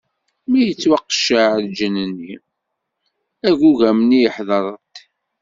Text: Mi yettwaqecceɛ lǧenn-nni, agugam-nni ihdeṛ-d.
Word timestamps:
Mi 0.49 0.59
yettwaqecceɛ 0.61 1.47
lǧenn-nni, 1.65 2.35
agugam-nni 3.47 4.19
ihdeṛ-d. 4.27 4.93